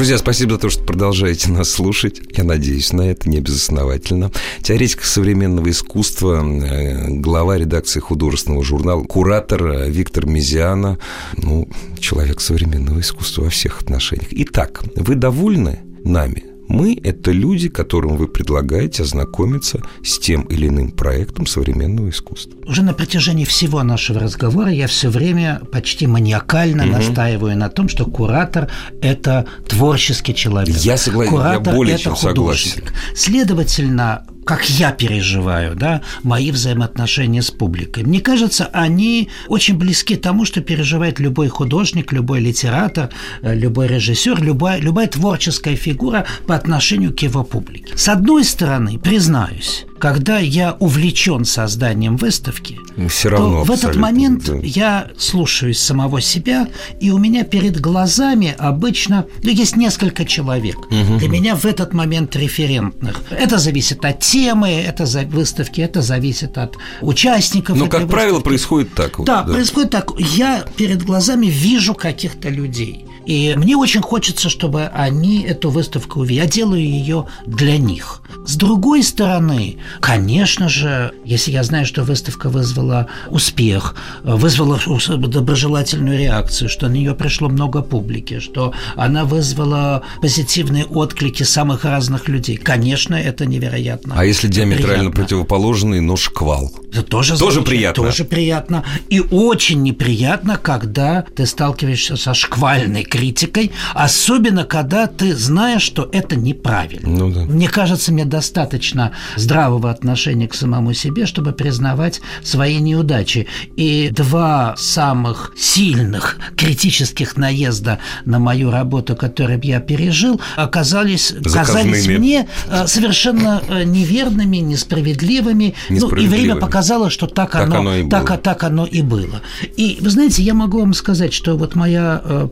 [0.00, 2.22] Друзья, спасибо за то, что продолжаете нас слушать.
[2.34, 4.32] Я надеюсь на это, не безосновательно.
[4.62, 10.98] Теоретик современного искусства, э, глава редакции художественного журнала, куратор э, Виктор Мизиана.
[11.36, 14.28] Ну, человек современного искусства во всех отношениях.
[14.30, 16.49] Итак, вы довольны нами?
[16.70, 22.56] Мы– это люди, которым вы предлагаете ознакомиться с тем или иным проектом современного искусства.
[22.64, 26.92] Уже на протяжении всего нашего разговора я все время почти маниакально угу.
[26.92, 28.70] настаиваю на том, что куратор–
[29.02, 30.76] это творческий человек.
[30.76, 32.74] Я согласен, куратор я более это чем художник.
[32.74, 33.16] согласен.
[33.16, 38.02] Следовательно, как я переживаю, да, мои взаимоотношения с публикой.
[38.02, 43.10] Мне кажется, они очень близки тому, что переживает любой художник, любой литератор,
[43.42, 47.96] э, любой режиссер, любая, любая творческая фигура по отношению к его публике.
[47.96, 54.46] С одной стороны, признаюсь, когда я увлечен созданием выставки, Все равно то в этот момент
[54.46, 54.56] да.
[54.62, 56.68] я слушаюсь самого себя,
[57.00, 60.76] и у меня перед глазами обычно ну, есть несколько человек.
[60.88, 63.22] Для меня в этот момент референтных.
[63.30, 67.76] Это зависит от темы, это за выставки, это зависит от участников.
[67.76, 68.48] Но, этой как правило, выставки.
[68.48, 69.18] происходит так.
[69.18, 70.12] вот, Да, происходит так.
[70.18, 73.04] Я перед глазами вижу каких-то людей.
[73.26, 76.40] И мне очень хочется, чтобы они эту выставку увидели.
[76.40, 78.22] Я делаю ее для них.
[78.46, 84.78] С другой стороны, конечно же, если я знаю, что выставка вызвала успех, вызвала
[85.18, 92.28] доброжелательную реакцию, что на нее пришло много публики, что она вызвала позитивные отклики самых разных
[92.28, 94.14] людей, конечно, это невероятно.
[94.16, 95.22] А если диаметрально приятно.
[95.22, 96.72] противоположный, но шквал?
[96.92, 98.04] Это тоже, Тоже замечательно, приятно.
[98.04, 98.84] Тоже приятно.
[99.08, 106.36] И очень неприятно, когда ты сталкиваешься со шквальной критикой, особенно когда ты знаешь, что это
[106.36, 107.08] неправильно.
[107.08, 107.40] Ну да.
[107.40, 113.46] Мне кажется, мне достаточно здравого отношения к самому себе, чтобы признавать свои неудачи.
[113.76, 122.46] И два самых сильных критических наезда на мою работу, которые я пережил, оказались, казались мне
[122.68, 125.74] э, совершенно э, неверными, несправедливыми.
[125.88, 126.40] Ну, и Несправедливыми.
[126.40, 128.38] время показало, что так, Так оно, оно и так, было.
[128.38, 129.40] так оно и было.
[129.76, 132.48] И вы знаете, я могу вам сказать, что вот моя э,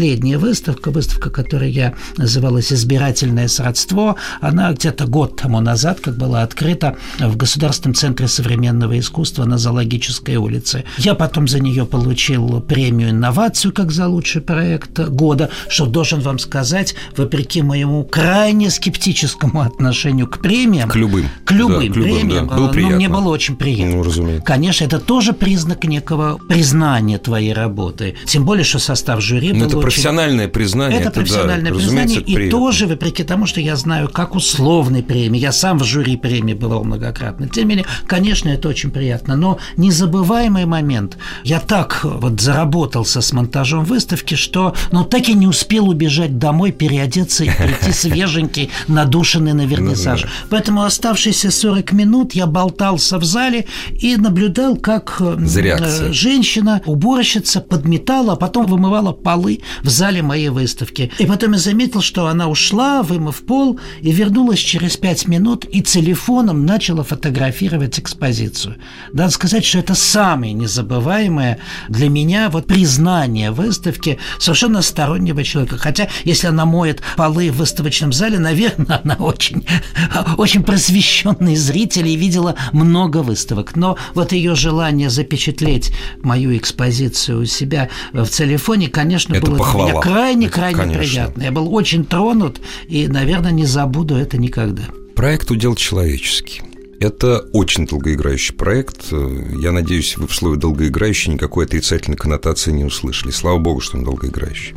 [0.00, 6.42] предпоследняя выставка, выставка, которая я называлась «Избирательное сродство», она где-то год тому назад, как была
[6.42, 10.84] открыта в Государственном центре современного искусства на Зоологической улице.
[10.98, 16.38] Я потом за нее получил премию «Инновацию» как за лучший проект года, что должен вам
[16.38, 21.26] сказать, вопреки моему крайне скептическому отношению к премиям, К любым.
[21.44, 22.54] к любым, Да, к любым, премиям, да.
[22.54, 23.08] Было ну, мне приятно.
[23.20, 23.96] было очень приятно.
[23.96, 24.44] Ну, разумеется.
[24.46, 28.14] Конечно, это тоже признак некого признания твоей работы.
[28.24, 31.00] Тем более, что состав жюри Ну, был это профессиональное признание.
[31.00, 32.58] это да, профессиональное разумеется, признание, это и приятно.
[32.58, 36.84] тоже, вопреки тому, что я знаю, как условной премии, я сам в жюри премии бывал
[36.84, 37.48] многократно.
[37.48, 39.36] Тем не менее, конечно, это очень приятно.
[39.36, 41.16] Но незабываемый момент.
[41.44, 46.72] Я так вот заработался с монтажом выставки, что ну, так и не успел убежать домой,
[46.72, 50.26] переодеться и прийти свеженький, надушенный на вернисаж.
[50.48, 58.32] Поэтому оставшиеся 40 минут я болтался в зале и наблюдал, как э, женщина, уборщица, подметала,
[58.34, 61.10] а потом вымывала полы в зале моей выставки.
[61.18, 65.82] И потом я заметил, что она ушла, вымыв пол, и вернулась через пять минут и
[65.82, 68.76] телефоном начала фотографировать экспозицию.
[69.12, 71.58] Надо сказать, что это самое незабываемое
[71.88, 75.78] для меня вот признание выставки совершенно стороннего человека.
[75.78, 79.66] Хотя, если она моет полы в выставочном зале, наверное, она очень,
[80.36, 83.76] очень просвещенный зритель и видела много выставок.
[83.76, 85.92] Но вот ее желание запечатлеть
[86.22, 89.90] мою экспозицию у себя в телефоне, конечно, Это было для похвала.
[89.90, 91.42] меня крайне-крайне приятно.
[91.42, 94.84] Я был очень тронут и, наверное, не забуду это никогда.
[95.14, 96.62] Проект удел человеческий.
[97.00, 99.06] Это очень долгоиграющий проект.
[99.10, 103.30] Я надеюсь, вы в слове «долгоиграющий» никакой отрицательной коннотации не услышали.
[103.30, 104.74] Слава богу, что он долгоиграющий.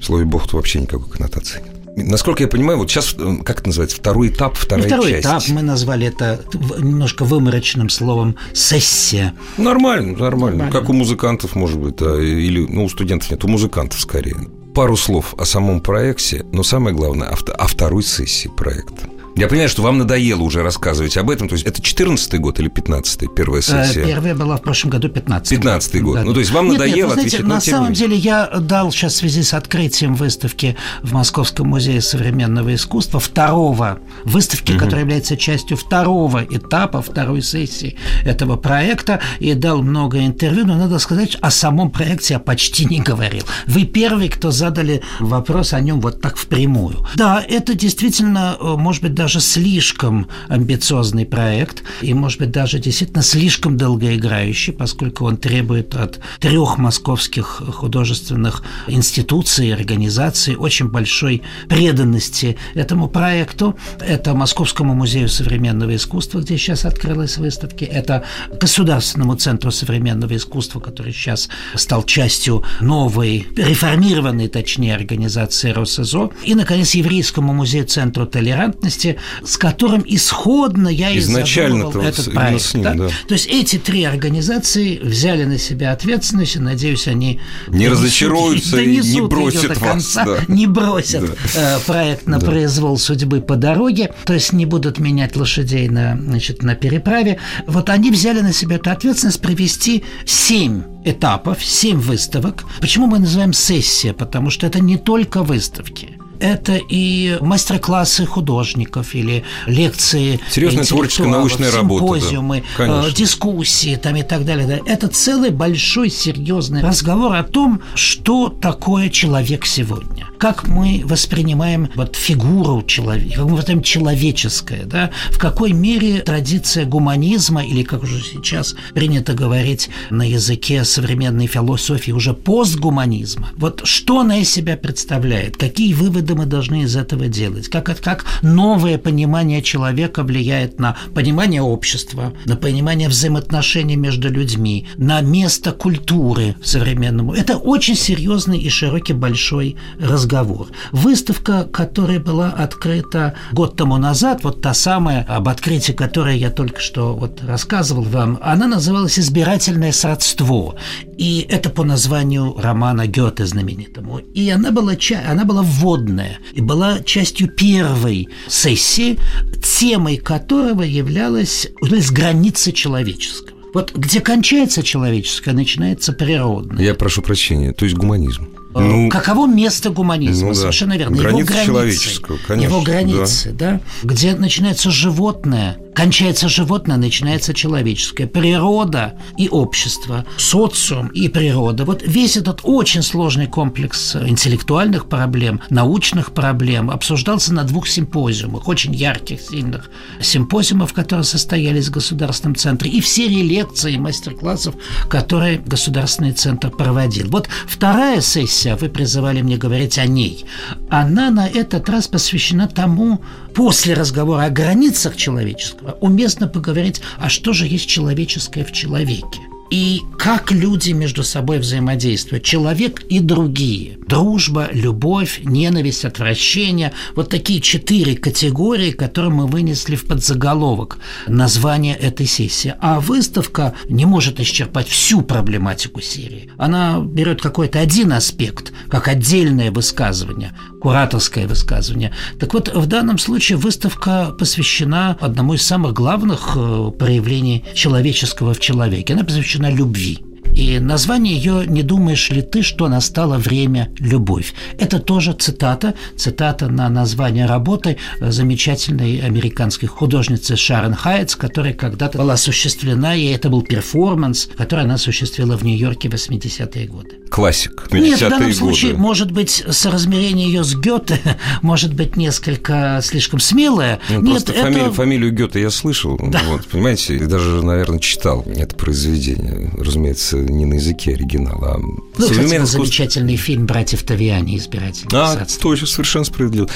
[0.00, 1.71] В слове «бог» вообще никакой коннотации нет.
[1.96, 5.26] Насколько я понимаю, вот сейчас, э, как это называется, второй этап, И вторая второй часть.
[5.26, 6.40] этап мы назвали это
[6.78, 9.34] немножко выморочным словом «сессия».
[9.58, 10.58] Нормально, нормально.
[10.58, 10.72] Нормально.
[10.72, 14.36] Как у музыкантов, может быть, да, или, ну, у студентов нет, у музыкантов скорее.
[14.74, 19.08] Пару слов о самом проекте, но самое главное, о, о второй сессии проекта.
[19.36, 21.48] Я понимаю, что вам надоело уже рассказывать об этом.
[21.48, 24.04] То есть это 14 год или 15-й первая Э, сессия?
[24.04, 26.24] Первая была в прошлом году 15 15-й год.
[26.24, 28.90] Ну, то есть вам Нет, нет, надоело вы знаете, отвечать, на самом деле я дал
[28.92, 35.36] сейчас в связи с открытием выставки в Московском музее современного искусства второго, выставки, которая является
[35.36, 41.50] частью второго этапа, второй сессии этого проекта, и дал много интервью, но надо сказать, о
[41.50, 43.44] самом проекте я почти не говорил.
[43.66, 47.06] Вы первый, кто задали вопрос о нем вот так впрямую.
[47.16, 53.22] Да, это действительно, э, может быть, даже слишком амбициозный проект, и, может быть, даже действительно
[53.22, 62.56] слишком долгоиграющий, поскольку он требует от трех московских художественных институций и организаций очень большой преданности
[62.74, 63.76] этому проекту.
[64.00, 68.24] Это Московскому музею современного искусства, где сейчас открылась выставка, это
[68.60, 76.96] Государственному центру современного искусства, который сейчас стал частью новой, реформированной, точнее, организации РосИЗО, и, наконец,
[76.96, 79.11] Еврейскому музею Центру толерантности,
[79.44, 82.62] с которым исходно я и Изначально-то задумывал вот этот проект.
[82.62, 82.94] с ним, да?
[82.94, 83.08] да.
[83.28, 88.80] То есть эти три организации взяли на себя ответственность, и, надеюсь, они Не донесут- разочаруются
[88.80, 90.38] и не бросят до вас, конца, да.
[90.48, 95.88] не бросят э, проект на произвол судьбы по дороге, то есть не будут менять лошадей
[95.88, 97.38] на, значит, на переправе.
[97.66, 102.64] Вот они взяли на себя эту ответственность провести семь этапов, семь выставок.
[102.80, 104.12] Почему мы называем сессия?
[104.12, 106.18] Потому что это не только выставки.
[106.42, 112.20] Это и мастер-классы художников или лекции Серьезная творческая научная работа, да.
[112.20, 113.08] симпозиумы, Конечно.
[113.08, 114.66] э, дискуссии там и так далее.
[114.66, 114.92] да.
[114.92, 120.26] Это целый большой серьезный разговор о том, что такое человек сегодня.
[120.38, 126.86] Как мы воспринимаем вот фигуру человека, как мы воспринимаем человеческое, да, в какой мере традиция
[126.86, 134.18] гуманизма, или как уже сейчас принято говорить на языке современной философии, уже постгуманизма, вот что
[134.20, 139.62] она из себя представляет, какие выводы мы должны из этого делать, как, как новое понимание
[139.62, 147.34] человека влияет на понимание общества, на понимание взаимоотношений между людьми, на место культуры современному.
[147.34, 150.68] Это очень серьезный и широкий большой разговор.
[150.92, 156.80] Выставка, которая была открыта год тому назад, вот та самая, об открытии которой я только
[156.80, 160.74] что вот рассказывал вам, она называлась «Избирательное сродство».
[161.18, 164.18] И это по названию романа Гёте знаменитому.
[164.18, 164.94] И она была,
[165.26, 169.18] она была вводная, и была частью первой сессии,
[169.62, 173.52] темой которого являлась, являлась граница человеческого.
[173.74, 176.84] Вот где кончается человеческое, начинается природное.
[176.84, 178.48] Я прошу прощения, то есть гуманизм.
[178.74, 180.48] Э, Каково место гуманизма?
[180.48, 180.60] ну да.
[180.60, 181.16] Совершенно верно.
[181.16, 183.80] Границы его границы, человеческого, конечно, Его границы, да.
[184.02, 188.26] Где начинается животное, кончается животное, начинается человеческое.
[188.26, 191.84] Природа и общество, социум и природа.
[191.84, 198.94] Вот весь этот очень сложный комплекс интеллектуальных проблем, научных проблем обсуждался на двух симпозиумах, очень
[198.94, 199.90] ярких, сильных
[200.20, 204.74] симпозиумов, которые состоялись в Государственном центре, и в серии лекций и мастер-классов,
[205.08, 207.28] которые Государственный центр проводил.
[207.28, 210.44] Вот вторая сессия, вы призывали мне говорить о ней,
[210.90, 213.20] она на этот раз посвящена тому,
[213.54, 219.40] после разговора о границах человеческого, уместно поговорить, а что же есть человеческое в человеке
[219.72, 222.44] и как люди между собой взаимодействуют.
[222.44, 223.96] Человек и другие.
[224.06, 226.92] Дружба, любовь, ненависть, отвращение.
[227.16, 232.74] Вот такие четыре категории, которые мы вынесли в подзаголовок названия этой сессии.
[232.80, 236.50] А выставка не может исчерпать всю проблематику серии.
[236.58, 242.12] Она берет какой-то один аспект, как отдельное высказывание, кураторское высказывание.
[242.40, 248.58] Так вот, в данном случае выставка посвящена одному из самых главных э, проявлений человеческого в
[248.58, 249.14] человеке.
[249.14, 250.18] Она посвящена любви.
[250.52, 256.68] И название ее «Не думаешь ли ты, что настало время любовь?» Это тоже цитата, цитата
[256.68, 263.62] на название работы замечательной американской художницы Шарон Хайтс, которая когда-то была осуществлена, и это был
[263.62, 267.16] перформанс, который она осуществила в Нью-Йорке в 80-е годы.
[267.30, 267.88] Классик.
[267.90, 268.54] Нет, в 50-е данном годы.
[268.54, 271.18] случае, может быть, соразмерение ее с Гёте
[271.62, 274.00] может быть несколько слишком смелое.
[274.10, 274.62] Ну, Нет, просто это...
[274.64, 279.70] фамилию, фамилию Гёте я слышал, вот, понимаете, и даже, наверное, читал это произведение.
[279.78, 284.56] Разумеется, не на языке оригинала, а Ну, кстати, был искусство- замечательный фильм «Братьев Тавиани.
[284.56, 285.62] Избирательное А, средство».
[285.62, 286.68] точно, совершенно справедливо.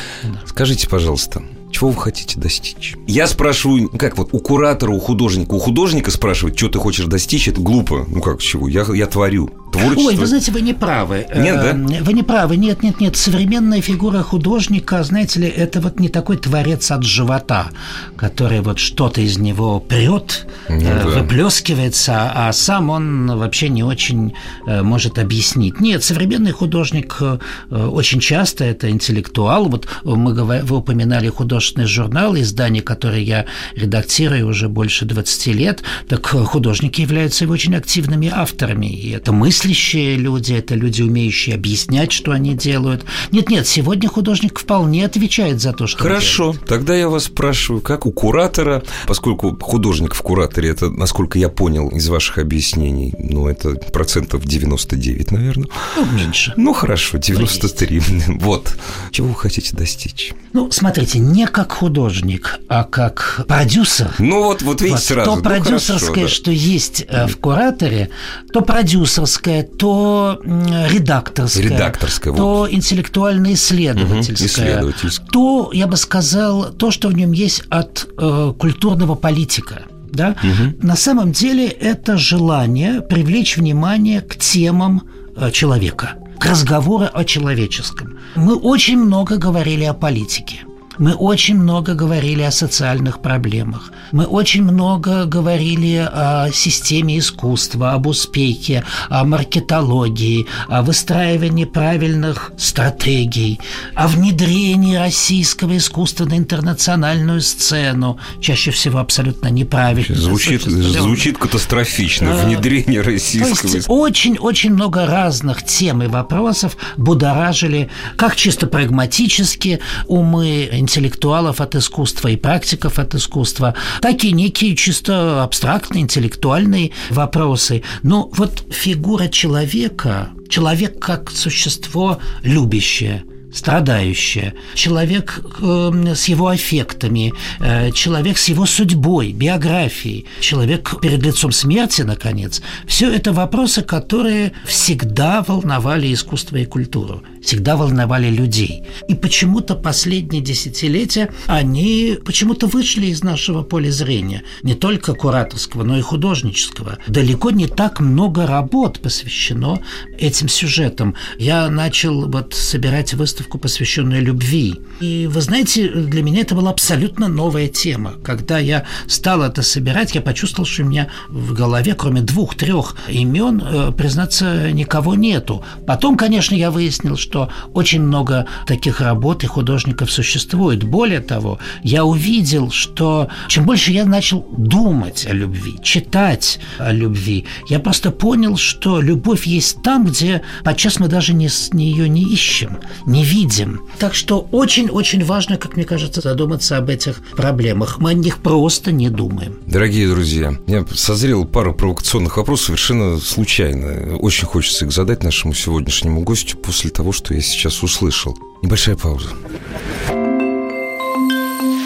[0.46, 2.94] Скажите, пожалуйста, чего вы хотите достичь?
[3.06, 7.06] Я спрашиваю, ну, как вот у куратора, у художника, у художника спрашивать, что ты хочешь
[7.06, 8.06] достичь, это глупо.
[8.08, 8.68] Ну как, чего?
[8.68, 9.50] Я, я творю.
[9.78, 10.08] Творчество.
[10.08, 11.26] Ой, вы знаете, вы не правы.
[11.34, 11.70] Нет, да?
[11.70, 12.56] Э, Вы не правы.
[12.56, 13.16] Нет, нет, нет.
[13.16, 17.68] Современная фигура художника, знаете ли, это вот не такой творец от живота,
[18.16, 21.20] который вот что-то из него прет, Ну э, да.
[21.20, 24.32] выплескивается, а сам он вообще не очень
[24.66, 25.80] э, может объяснить.
[25.80, 27.38] Нет, современный художник э,
[27.70, 29.68] очень часто это интеллектуал.
[29.68, 35.82] Вот мы вы упоминали художественный журнал, издание, которое я редактирую уже больше 20 лет.
[36.08, 38.86] Так художники являются очень активными авторами.
[38.86, 39.32] И это
[39.66, 43.04] мыслящие люди, это люди, умеющие объяснять, что они делают.
[43.32, 48.06] Нет-нет, сегодня художник вполне отвечает за то, что он Хорошо, тогда я вас спрашиваю, как
[48.06, 53.74] у куратора, поскольку художник в кураторе, это, насколько я понял из ваших объяснений, ну, это
[53.92, 55.68] процентов 99, наверное.
[55.96, 56.54] Ну, меньше.
[56.56, 58.02] Ну, хорошо, 93.
[58.46, 58.76] Вот.
[59.10, 60.32] Чего вы хотите достичь?
[60.52, 64.14] Ну, смотрите, не как художник, а как продюсер.
[64.18, 65.30] Ну, вот, вот видите Вот сразу.
[65.30, 66.28] То Ну, продюсерское, хорошо, да.
[66.28, 68.10] что есть э, в кураторе,
[68.52, 75.26] то продюсерское, то м, редакторское, Редакторское, то интеллектуально-исследовательское, Мгм, исследовательское.
[75.30, 79.82] то, я бы сказал, то, что в нем есть от э, культурного политика.
[80.12, 80.34] Да?
[80.82, 85.02] На самом деле это желание привлечь внимание к темам
[85.36, 88.18] э, человека, к разговору о человеческом.
[88.34, 90.60] Мы очень много говорили о политике.
[90.98, 93.92] Мы очень много говорили о социальных проблемах.
[94.12, 103.60] Мы очень много говорили о системе искусства, об успехе, о маркетологии, о выстраивании правильных стратегий,
[103.94, 108.18] о внедрении российского искусства на интернациональную сцену.
[108.40, 110.16] Чаще всего абсолютно неправильно.
[110.16, 112.40] Звучит, звучит катастрофично.
[112.40, 113.92] А, Внедрение то российского есть искусства.
[113.92, 122.36] очень-очень много разных тем и вопросов будоражили как чисто прагматически умы интеллектуалов от искусства и
[122.36, 127.82] практиков от искусства, так и некие чисто абстрактные интеллектуальные вопросы.
[128.04, 133.24] Но вот фигура человека, человек как существо любящее–
[133.56, 141.52] страдающее, человек э, с его аффектами, э, человек с его судьбой, биографией, человек перед лицом
[141.52, 142.62] смерти, наконец.
[142.86, 148.82] Все это вопросы, которые всегда волновали искусство и культуру, всегда волновали людей.
[149.06, 155.96] И почему-то последние десятилетия они почему-то вышли из нашего поля зрения, не только кураторского, но
[155.96, 156.98] и художнического.
[157.06, 159.80] Далеко не так много работ посвящено
[160.18, 161.14] этим сюжетам.
[161.38, 164.80] Я начал вот собирать выставку, посвященную любви.
[165.00, 168.14] И вы знаете, для меня это была абсолютно новая тема.
[168.24, 173.62] Когда я стал это собирать, я почувствовал, что у меня в голове, кроме двух-трех имен,
[173.64, 175.62] э, признаться, никого нету.
[175.86, 177.35] Потом, конечно, я выяснил, что
[177.74, 180.84] очень много таких работ и художников существует.
[180.84, 187.44] Более того, я увидел, что чем больше я начал думать о любви, читать о любви,
[187.68, 192.22] я просто понял, что любовь есть там, где подчас мы даже не, не ее не
[192.22, 193.82] ищем, не видим.
[193.98, 197.98] Так что очень-очень важно, как мне кажется, задуматься об этих проблемах.
[197.98, 199.58] Мы о них просто не думаем.
[199.66, 204.16] Дорогие друзья, я созрел пару провокационных вопросов совершенно случайно.
[204.16, 208.36] Очень хочется их задать нашему сегодняшнему гостю после того, что я сейчас услышал.
[208.62, 209.30] Небольшая пауза.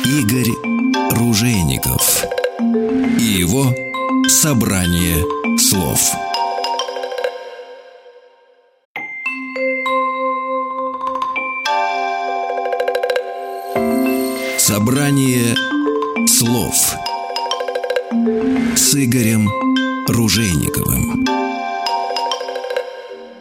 [0.04, 0.50] Игорь
[1.12, 2.24] Ружейников
[3.18, 3.72] и его
[4.28, 5.24] собрание
[5.58, 6.00] слов.
[14.58, 15.56] Собрание
[16.26, 16.74] слов
[18.76, 19.48] с Игорем
[20.08, 21.39] Ружейниковым.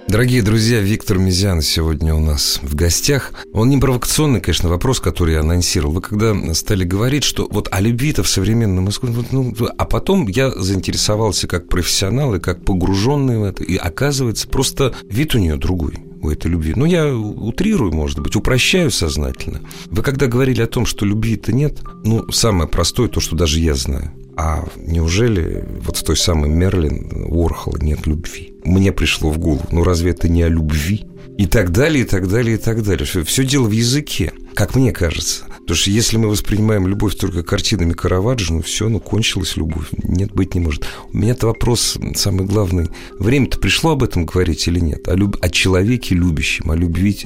[0.10, 3.32] Дорогие друзья, Виктор Мизян сегодня у нас в гостях.
[3.54, 5.94] Он не провокационный, конечно, вопрос, который я анонсировал.
[5.94, 10.50] Вы когда стали говорить, что вот о любви-то в современном искусстве, ну, а потом я
[10.50, 15.94] заинтересовался как профессионал и как погруженный в это, и оказывается, просто вид у нее другой
[16.24, 16.74] у этой любви.
[16.76, 19.62] Ну, я утрирую, может быть, упрощаю сознательно.
[19.92, 23.76] Вы когда говорили о том, что любви-то нет, ну, самое простое, то, что даже я
[23.76, 24.12] знаю.
[24.36, 28.49] А неужели вот в той самой Мерлин Уорхола нет любви?
[28.64, 31.06] Мне пришло в голову, ну разве это не о любви?
[31.38, 33.06] И так далее, и так далее, и так далее.
[33.06, 35.46] Все, дело в языке, как мне кажется.
[35.60, 39.88] Потому что если мы воспринимаем любовь только картинами Караваджо, ну все, ну кончилась любовь.
[40.04, 40.86] Нет, быть не может.
[41.14, 42.90] У меня-то вопрос самый главный.
[43.20, 45.08] Время-то пришло об этом говорить или нет?
[45.08, 45.38] О, люб...
[45.42, 47.18] о человеке любящем, о любви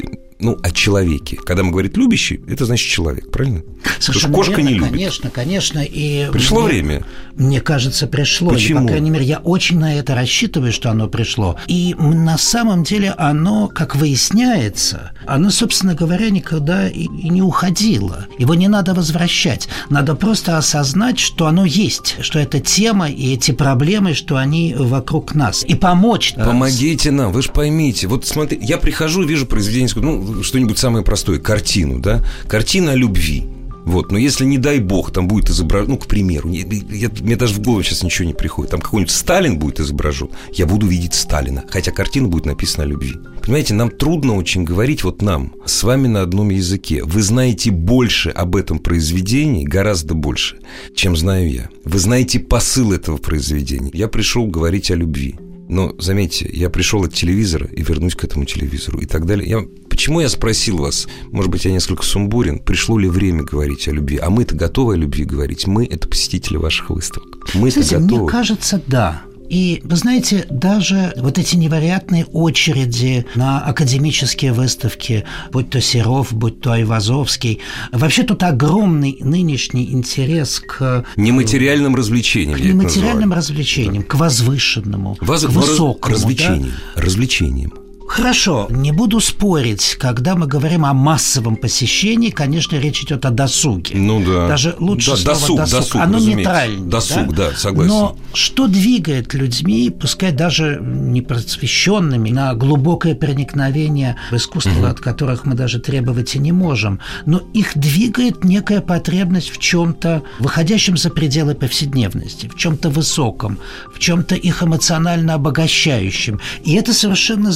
[0.43, 1.37] ну, о человеке.
[1.37, 3.63] Когда мы говорим любящий, это значит человек, правильно?
[3.99, 4.91] Совершенно кошка верно, не любит.
[4.91, 5.79] Конечно, конечно.
[5.79, 7.05] И Пришло мне, время.
[7.35, 8.51] Мне кажется, пришло.
[8.51, 8.79] Почему?
[8.79, 11.57] И, по крайней мере, я очень на это рассчитываю, что оно пришло.
[11.67, 18.27] И на самом деле оно, как выясняется, оно, собственно говоря, никогда и, и не уходило.
[18.37, 19.67] Его не надо возвращать.
[19.89, 25.33] Надо просто осознать, что оно есть, что эта тема и эти проблемы, что они вокруг
[25.33, 25.63] нас.
[25.67, 26.33] И помочь.
[26.35, 28.07] Помогите нам, вы же поймите.
[28.07, 32.23] Вот смотри, я прихожу, вижу произведение, ну, что-нибудь самое простое, картину, да?
[32.47, 33.47] Картина о любви.
[33.85, 37.35] Вот, но если, не дай бог, там будет изображен, ну, к примеру, я, я, мне
[37.35, 41.13] даже в голову сейчас ничего не приходит, там какой-нибудь Сталин будет изображен, я буду видеть
[41.13, 43.15] Сталина, хотя картина будет написана о любви.
[43.41, 47.03] Понимаете, нам трудно очень говорить, вот нам, с вами на одном языке.
[47.03, 50.59] Вы знаете больше об этом произведении, гораздо больше,
[50.95, 51.69] чем знаю я.
[51.83, 53.91] Вы знаете посыл этого произведения.
[53.93, 55.35] Я пришел говорить о любви.
[55.69, 59.49] Но, заметьте, я пришел от телевизора и вернусь к этому телевизору и так далее.
[59.49, 63.91] Я, почему я спросил вас, может быть, я несколько сумбурен, пришло ли время говорить о
[63.91, 64.17] любви?
[64.17, 65.65] А мы-то готовы о любви говорить.
[65.67, 67.47] Мы– это посетители ваших выставок.
[67.53, 68.21] Мы-то Знаете, готовы.
[68.23, 69.23] мне кажется, да.
[69.49, 76.61] И, вы знаете, даже вот эти невероятные очереди на академические выставки, будь то Серов, будь
[76.61, 77.59] то Айвазовский,
[77.91, 81.05] вообще тут огромный нынешний интерес к...
[81.15, 86.13] Нематериальным развлечениям, К нематериальным развлечениям, к возвышенному, Воз- к высокому.
[86.15, 86.73] Развлечениям.
[86.95, 87.73] Развлечениям.
[88.13, 93.95] Хорошо, не буду спорить, когда мы говорим о массовом посещении, конечно, речь идет о досуге.
[93.97, 94.47] Ну да.
[94.47, 95.79] Даже лучше Да, слово досуг, досуг.
[95.79, 96.91] досуг, Оно нейтральнее.
[96.91, 97.89] Досуг, да, согласен.
[97.89, 105.45] Но что двигает людьми, пускай даже не просвещенными, на глубокое проникновение в искусство, от которых
[105.45, 111.09] мы даже требовать и не можем, но их двигает некая потребность в чем-то, выходящем за
[111.09, 113.57] пределы повседневности, в чем-то высоком,
[113.91, 116.39] в чем-то их эмоционально обогащающем.
[116.63, 117.51] И это совершенно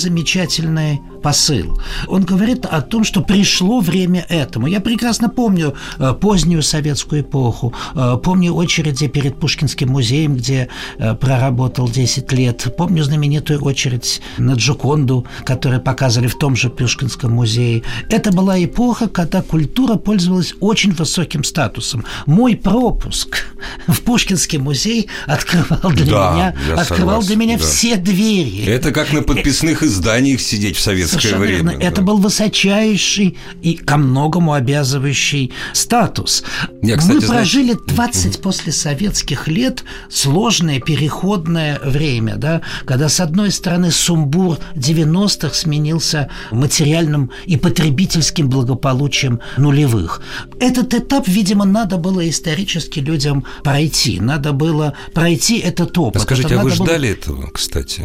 [0.47, 1.77] замечательный посыл.
[2.07, 4.67] Он говорит о том, что пришло время этому.
[4.67, 11.15] Я прекрасно помню э, позднюю советскую эпоху, э, помню очереди перед Пушкинским музеем, где э,
[11.15, 17.83] проработал 10 лет, помню знаменитую очередь на Джоконду, которую показывали в том же Пушкинском музее.
[18.09, 22.05] Это была эпоха, когда культура пользовалась очень высоким статусом.
[22.25, 23.47] Мой пропуск
[23.87, 27.65] в Пушкинский музей открывал для Да, меня, открывал согласен, для меня да.
[27.65, 28.65] все двери.
[28.65, 31.71] Это как на подписных изданиях сидеть в советское Совершенно время.
[31.71, 31.83] верно.
[31.83, 32.01] Это да.
[32.03, 36.43] был высочайший и ко многому обязывающий статус.
[36.81, 43.51] Я, кстати, Мы прожили 20 после советских лет сложное переходное время, да, когда с одной
[43.51, 50.21] стороны сумбур 90-х сменился материальным и потребительским благополучием нулевых.
[50.59, 54.19] Этот этап, видимо, надо было исторически людям пройти.
[54.19, 56.21] Надо было пройти этот опыт.
[56.21, 58.03] А скажите, Это а вы надо было- ждали этого, кстати?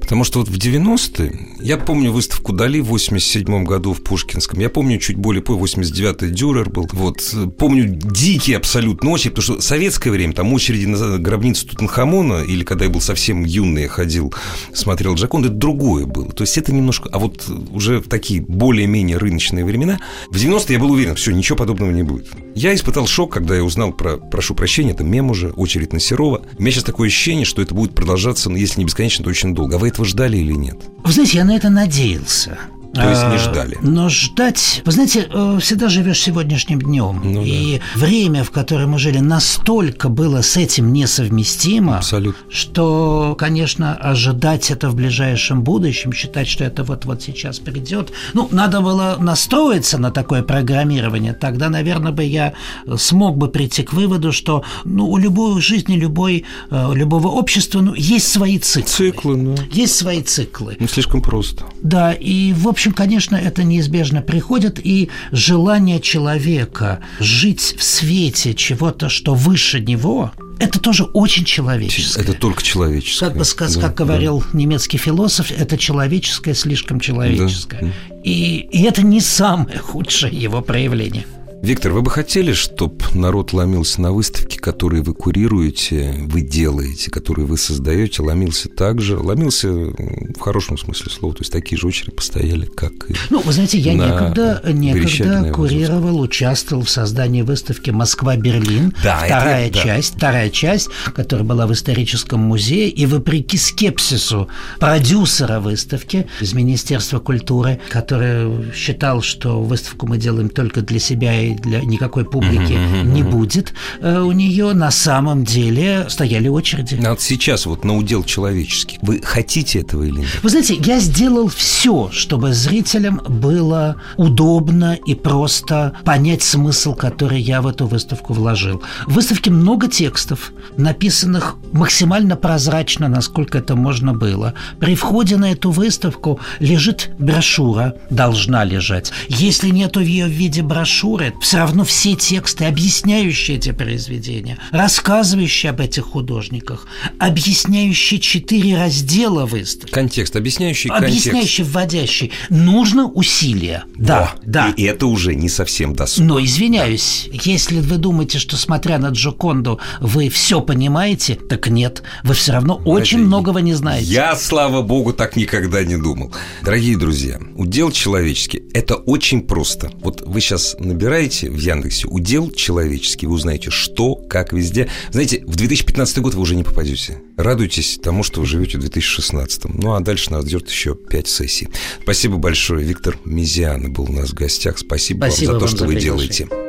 [0.00, 4.68] Потому что вот в 90-е, я помню выставку Дали в 87 году в Пушкинском, я
[4.68, 9.60] помню чуть более, по 89-й Дюрер был, вот, э, помню дикие абсолютно очереди, потому что
[9.60, 14.34] советское время, там очереди на гробницу Тутанхамона, или когда я был совсем юный, я ходил,
[14.72, 16.30] смотрел Джаконда, это другое было.
[16.32, 20.78] То есть это немножко, а вот уже в такие более-менее рыночные времена, в 90-е я
[20.78, 22.28] был уверен, все, ничего подобного не будет.
[22.54, 26.42] Я испытал шок, когда я узнал про, прошу прощения, это мем уже, очередь на Серова.
[26.58, 29.54] У меня сейчас такое ощущение, что это будет продолжаться, ну, если не бесконечно, то очень
[29.54, 29.76] долго.
[29.76, 30.76] А вы этого ждали или нет?
[31.04, 32.58] Вы знаете, я на это надеялся.
[33.02, 33.78] То есть не А, ждали?
[33.82, 34.82] Но ждать...
[34.84, 37.20] Вы знаете, э, всегда живешь сегодняшним днем.
[37.24, 37.46] Ну да.
[37.46, 42.40] и время, в которое мы жили, настолько было с этим несовместимо, Абсолютно.
[42.50, 48.80] что, конечно, ожидать это в ближайшем будущем, считать, что это вот-вот сейчас придет, ну, надо
[48.80, 51.32] было настроиться на такое программирование.
[51.32, 52.54] Тогда, наверное, бы я
[52.96, 57.94] смог бы прийти к выводу, что ну, у любой жизни, любой, э, любого общества ну,
[57.94, 58.88] есть свои циклы.
[58.88, 59.56] Циклы, ну.
[59.72, 60.76] Есть свои циклы.
[60.80, 61.64] Ну, слишком просто.
[61.82, 69.08] Да, и, в общем, конечно, это неизбежно приходит, и желание человека жить в свете чего-то,
[69.08, 72.22] что выше него, это тоже очень человеческое.
[72.22, 73.28] Это только человеческое.
[73.28, 74.04] Как бы сказ- Да, как да.
[74.04, 77.80] говорил немецкий философ, это человеческое слишком человеческое.
[77.82, 78.16] Да.
[78.24, 81.26] И, и это не самое худшее его проявление.
[81.62, 87.46] Виктор, вы бы хотели, чтобы народ ломился на выставки, которые вы курируете, вы делаете, которые
[87.46, 92.12] вы создаете, ломился так же, ломился в хорошем смысле слова, то есть такие же очереди
[92.12, 93.14] постояли, как и...
[93.30, 98.94] Ну, вы знаете, я некогда, некогда курировал, участвовал в создании выставки «Москва-Берлин».
[99.02, 99.82] Да, это вторая да.
[99.82, 102.90] часть, вторая часть, которая была в историческом музее.
[102.90, 110.82] И вопреки скепсису продюсера выставки из Министерства культуры, который считал, что выставку мы делаем только
[110.82, 116.06] для себя и и для никакой публики не будет э, у нее, на самом деле
[116.08, 117.00] стояли очереди.
[117.04, 118.98] А вот сейчас вот на удел человеческий.
[119.02, 120.28] Вы хотите этого или нет?
[120.42, 127.62] Вы знаете, я сделал все, чтобы зрителям было удобно и просто понять смысл, который я
[127.62, 128.82] в эту выставку вложил.
[129.06, 134.54] В выставке много текстов, написанных максимально прозрачно, насколько это можно было.
[134.80, 139.12] При входе на эту выставку лежит брошюра, должна лежать.
[139.28, 145.80] Если нету ее в виде брошюры, все равно все тексты, объясняющие эти произведения, рассказывающие об
[145.80, 146.86] этих художниках,
[147.18, 149.92] объясняющие четыре раздела выставки.
[149.92, 151.26] Контекст, объясняющий контекст.
[151.26, 152.32] Объясняющий, вводящий.
[152.50, 153.84] Нужно усилие.
[153.96, 154.74] Да, О, да.
[154.76, 156.24] И это уже не совсем досуг.
[156.24, 162.34] Но извиняюсь, если вы думаете, что смотря на Джоконду вы все понимаете, так нет, вы
[162.34, 164.06] все равно очень Знаете, многого не знаете.
[164.06, 166.32] Я, слава богу, так никогда не думал.
[166.62, 169.90] Дорогие друзья, удел человеческий– это очень просто.
[170.00, 174.88] Вот вы сейчас набираете в Яндексе удел человеческий, вы узнаете, что, как, везде.
[175.10, 177.22] Знаете, в 2015 год вы уже не попадете.
[177.36, 179.64] Радуйтесь тому, что вы живете в 2016.
[179.74, 181.68] Ну, а дальше нас ждет еще пять сессий.
[182.02, 182.84] Спасибо большое.
[182.84, 184.78] Виктор Мизиан был у нас в гостях.
[184.78, 186.38] Спасибо, Спасибо вам за то, вам что за вы приглашение.
[186.46, 186.65] делаете.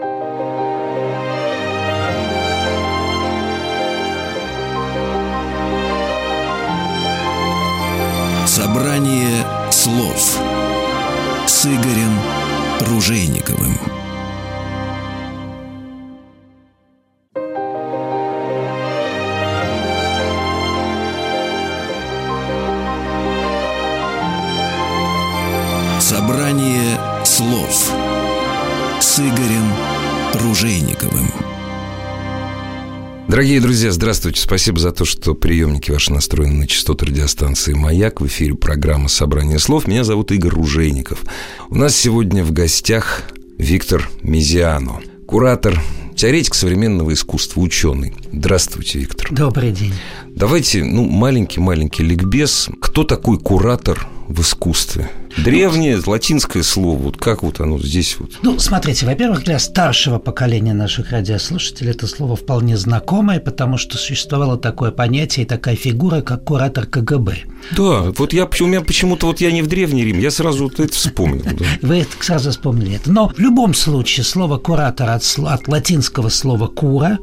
[33.38, 34.42] Дорогие друзья, здравствуйте.
[34.42, 38.20] Спасибо за то, что приемники ваши настроены на частоты радиостанции «Маяк».
[38.20, 39.86] В эфире программа «Собрание слов».
[39.88, 41.24] Меня зовут Игорь Ружейников.
[41.70, 43.22] У нас сегодня в гостях
[43.60, 45.80] Виктор Мизиано, куратор,
[46.16, 48.16] теоретик современного искусства, ученый.
[48.34, 49.28] Здравствуйте, Виктор.
[49.30, 49.94] Добрый день.
[50.30, 52.70] Давайте, ну, маленький-маленький ликбез.
[52.82, 55.10] Кто такой куратор в искусстве?
[55.38, 58.32] Древнее латинское слово, вот как вот оно здесь вот?
[58.42, 64.58] Ну, смотрите, во-первых, для старшего поколения наших радиослушателей это слово вполне знакомое, потому что существовало
[64.58, 67.44] такое понятие и такая фигура, как куратор КГБ.
[67.76, 70.80] Да, вот я, у меня почему-то вот я не в Древний Рим, я сразу вот
[70.80, 71.44] это вспомнил.
[71.44, 71.66] да.
[71.82, 73.12] Вы это сразу вспомнили это.
[73.12, 77.20] Но в любом случае слово куратор от, от латинского слова кура,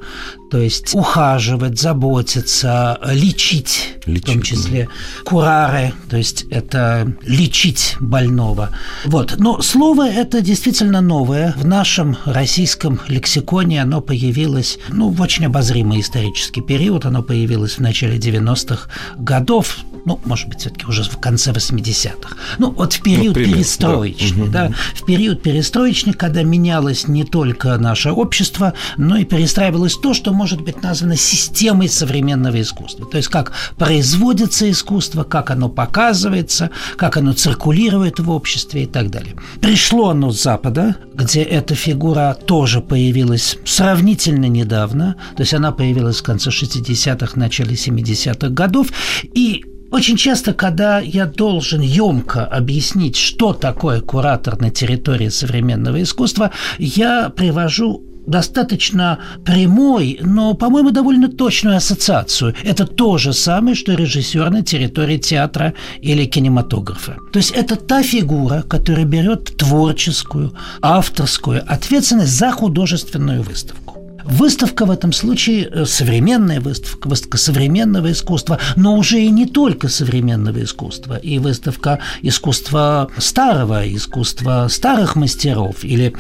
[0.51, 4.89] то есть ухаживать, заботиться, лечить, в том Лечить, числе
[5.25, 8.71] курары, то есть это лечить больного.
[9.05, 9.37] Вот.
[9.39, 11.55] Но слово это действительно новое.
[11.57, 17.07] В нашем российском лексиконе оно появилось ну, в очень обозримый исторический период.
[17.07, 22.37] Оно появилось в начале 90-х годов, ну, может быть, все-таки уже в конце 80-х.
[22.59, 23.59] Ну, вот в период примерно, да.
[23.59, 30.15] перестроечный, да, в период перестроечный, когда менялось не только наше общество, но и перестраивалось то,
[30.15, 33.07] что может быть названо системой современного искусства.
[33.07, 39.11] То есть, как производится искусство, как оно показывается, как оно циркулирует в обществе и так
[39.11, 39.37] далее.
[39.61, 46.19] Пришло оно с Запада, где эта фигура тоже появилась сравнительно недавно, то есть она появилась
[46.19, 48.89] в конце 60-х, начале 70-х годов,
[49.23, 49.65] и
[49.95, 57.29] очень часто, когда я должен емко объяснить, что такое куратор на территории современного искусства, я
[57.29, 62.55] привожу достаточно прямой, но, по-моему, довольно точную ассоциацию.
[62.65, 67.17] Это то же самое, что режиссер на территории театра или кинематографа.
[67.33, 73.94] То есть это та фигура, которая берет творческую, авторскую ответственность за художественную выставку.
[74.25, 79.89] Выставка в этом случае э, современная выставка, выставка современного искусства, но уже и не только
[79.89, 86.15] современного искусства, и выставка искусства старого, искусства старых мастеров или,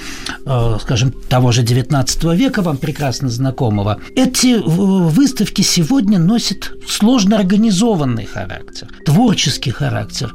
[0.44, 3.98] э, скажем, того же XIX века, вам прекрасно знакомого.
[4.14, 10.34] Эти э, выставки сегодня носят сложно организованный характер, творческий характер.